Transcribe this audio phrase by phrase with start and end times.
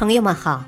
[0.00, 0.64] 朋友们好，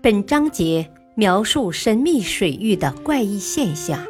[0.00, 4.02] 本章节描述神秘水域的怪异现象：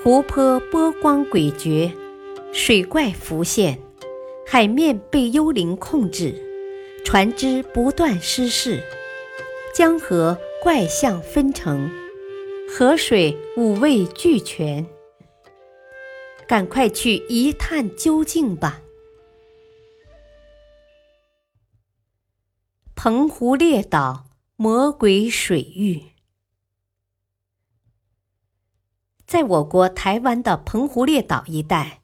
[0.00, 1.90] 湖泊波光诡谲，
[2.52, 3.80] 水怪浮现，
[4.46, 6.32] 海面被幽灵控制，
[7.04, 8.80] 船只不断失事，
[9.74, 11.90] 江河怪象纷呈，
[12.68, 14.86] 河水五味俱全。
[16.46, 18.80] 赶快去一探究竟吧！
[23.04, 26.02] 澎湖列岛魔鬼水域，
[29.26, 32.02] 在我国台湾的澎湖列岛一带，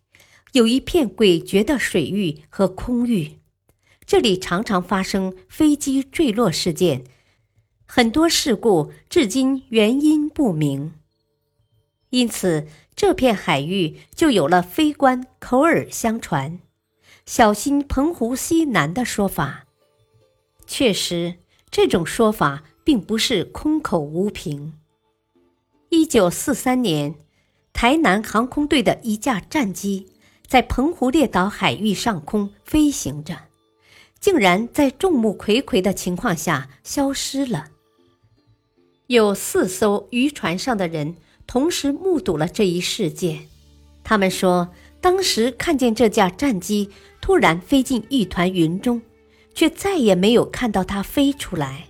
[0.50, 3.38] 有一片诡谲的水域和空域，
[4.04, 7.04] 这里常常发生飞机坠落事件，
[7.86, 10.94] 很多事故至今原因不明，
[12.10, 16.58] 因此这片海域就有了飞官口耳相传
[17.24, 19.67] “小心澎湖西南”的说法。
[20.70, 21.36] 确实，
[21.70, 24.74] 这种说法并不是空口无凭。
[25.88, 27.14] 一九四三年，
[27.72, 30.06] 台南航空队的一架战机
[30.46, 33.34] 在澎湖列岛海域上空飞行着，
[34.20, 37.68] 竟然在众目睽睽的情况下消失了。
[39.06, 43.48] 有四艘渔船上的人同时目睹了这一事件，
[44.04, 44.68] 他们说，
[45.00, 46.90] 当时看见这架战机
[47.22, 49.00] 突然飞进一团云中。
[49.58, 51.88] 却再也没有看到它飞出来。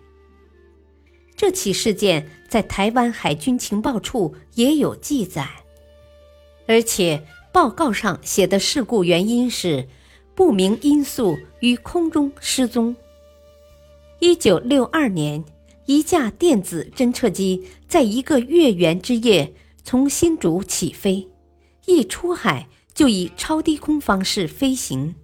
[1.37, 5.47] 这起事件在台湾海军情报处也有记载，
[6.67, 9.87] 而且报告上写的事故原因是
[10.35, 12.97] 不明因素于空中失踪。
[14.19, 15.45] 一九六二年，
[15.85, 19.53] 一架电子侦测机在一个月圆之夜
[19.85, 21.29] 从新竹起飞，
[21.85, 25.15] 一出海就以超低空方式飞行，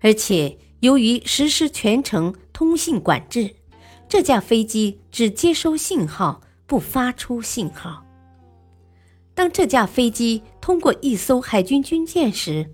[0.00, 0.58] 而且。
[0.80, 3.56] 由于实施全程通信管制，
[4.08, 8.04] 这架飞机只接收信号，不发出信号。
[9.34, 12.70] 当这架飞机通过一艘海军军舰时，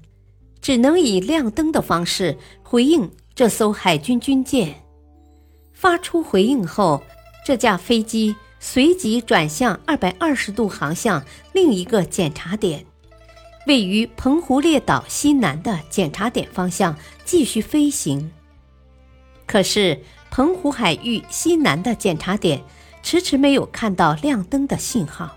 [0.61, 4.85] 只能以亮灯的方式回应这艘海军军舰。
[5.73, 7.03] 发出回应后，
[7.45, 12.87] 这架飞机随即转向二百二十度航向另一个检查点。
[13.67, 18.33] 位于澎湖列岛西南的检查点方向继续飞行，
[19.47, 20.03] 可是
[20.33, 22.65] 澎湖海域西南的检查点
[23.05, 25.37] 迟迟没有看到亮灯的信号，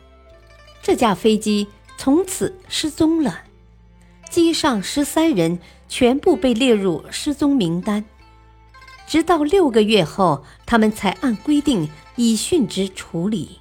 [0.82, 3.42] 这架飞机从此失踪了。
[4.28, 8.04] 机上十三人全部被列入失踪名单，
[9.06, 13.60] 直到六个月后，他们才按规定以殉职处理。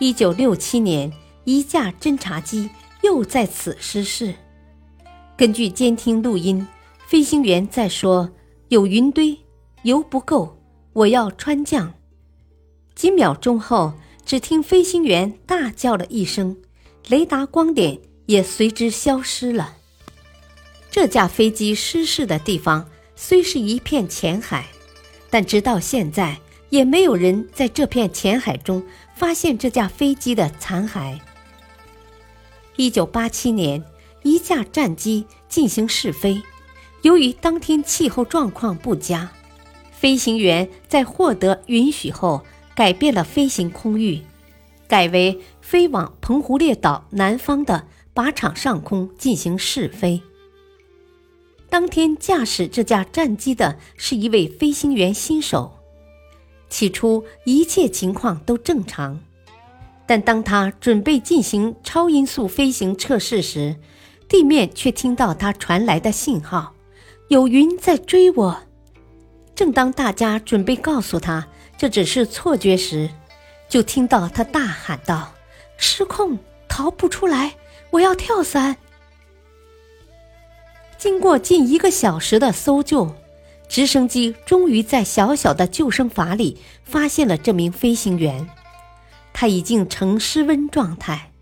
[0.00, 1.12] 一九六七年，
[1.44, 2.68] 一架侦察机。
[3.02, 4.34] 又在此失事。
[5.36, 6.66] 根据监听录音，
[7.06, 8.30] 飞行员在说
[8.68, 9.38] ：“有云堆，
[9.82, 10.58] 油不够，
[10.92, 11.94] 我要穿降。”
[12.94, 16.56] 几秒钟后，只听飞行员大叫了一声，
[17.08, 19.76] 雷达光点也随之消失了。
[20.90, 24.66] 这架飞机失事的地方虽是一片浅海，
[25.30, 26.38] 但直到现在
[26.68, 28.84] 也没有人在这片浅海中
[29.16, 31.18] 发现这架飞机的残骸。
[32.76, 33.84] 一九八七年，
[34.22, 36.42] 一架战机进行试飞，
[37.02, 39.30] 由于当天气候状况不佳，
[39.92, 42.42] 飞行员在获得允许后
[42.74, 44.22] 改变了飞行空域，
[44.88, 50.22] 改为飞往澎湖列岛南方的靶场上空进行试飞。
[51.68, 55.78] 当天驾驶这架战机的是一位飞行员新手，
[56.68, 59.20] 起初一切情况都正常。
[60.12, 63.76] 但当他准备进行超音速飞行测试时，
[64.28, 66.74] 地面却听到他传来的信号
[67.32, 68.62] ：“有云在追我。”
[69.56, 73.08] 正当大家准备告诉他这只是错觉时，
[73.70, 75.32] 就听到他大喊道
[75.78, 77.54] ：“失控，逃不出来！
[77.88, 78.76] 我要跳伞！”
[80.98, 83.14] 经过近一个小时的搜救，
[83.66, 88.46] 直升机终于在小小的救生筏里发现了这名飞行员。
[89.42, 91.32] 他已经呈失温状态。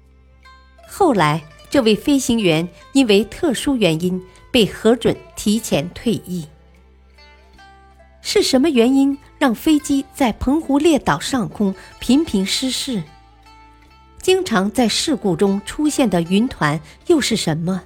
[0.88, 4.18] 后来，这位飞行员因为特殊原因
[4.50, 6.48] 被核准提前退役。
[8.22, 13.02] 是什么原因让飞机在澎湖列岛上空频频失事？
[14.22, 17.82] 经常在事故中出现的云团又是什么？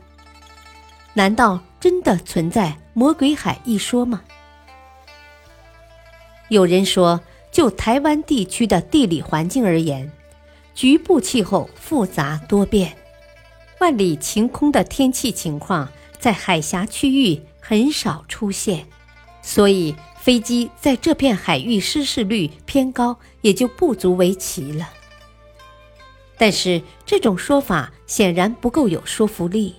[1.15, 4.23] 难道真的存在“魔鬼海”一说吗？
[6.51, 7.21] 有人说。
[7.55, 10.11] 就台湾地区的地理环境而言，
[10.75, 12.97] 局部气候复杂多变，
[13.79, 18.89] 万里晴空的天气情况在海峡区域很少出现，
[19.41, 24.91] 所以飞机在这片海域失事率偏高，也就不足为奇了。
[26.37, 29.77] 但是这种说法显然不够有说服力。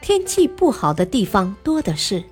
[0.00, 2.22] 天气不好的地方多的是，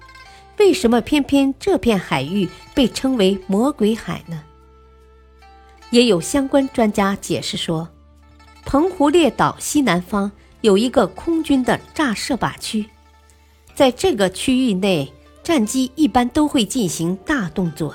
[0.60, 4.44] 为什么偏偏这片海域被称为“魔鬼海”呢？
[5.90, 7.88] 也有相关专家解释说，
[8.64, 12.86] 澎湖列岛西南方有一个空军的炸射靶区，
[13.74, 17.94] 在这个区域内，战机一般都会进行大动作。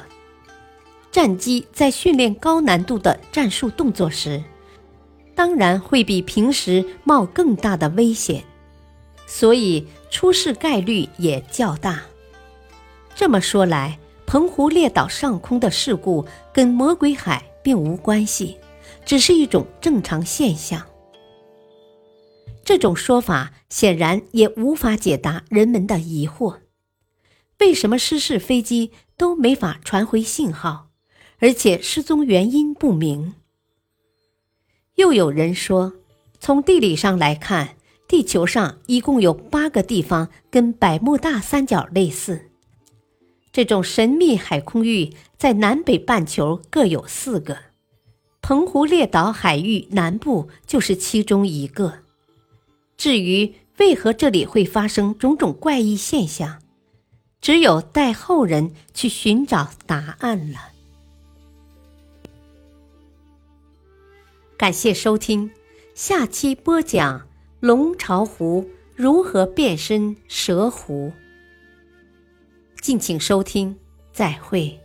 [1.12, 4.44] 战机在训练高难度的战术动作时，
[5.34, 8.44] 当然会比平时冒更大的危险。
[9.28, 12.02] 所以出事概率也较大。
[13.16, 18.60] 这么说来，澎湖列岛上空的事故跟魔鬼海并无关系，
[19.08, 20.86] 只是一种正常现象。
[22.64, 26.60] 这种说法显然也无法解答人们的疑惑：
[27.58, 30.90] 为什么失事飞机都没法传回信号，
[31.40, 33.34] 而且失踪原因不明？
[34.94, 35.94] 又有人说，
[36.40, 37.78] 从地理上来看。
[38.08, 42.52] 地球上一共有八个地方跟百慕大三角类似，
[43.56, 47.58] 这种神秘海空域在南北半球各有四个，
[48.42, 52.00] 澎湖列岛海域南部就是其中一个。
[52.98, 56.62] 至于为何这里会发生种种怪异现象，
[57.40, 60.60] 只有待后人去寻找答案了。
[64.58, 65.50] 感谢收听，
[65.94, 67.26] 下期播讲。
[67.62, 71.14] 龙巢湖如何变身蛇湖？
[72.86, 73.76] 敬请收听，
[74.14, 74.85] 再会。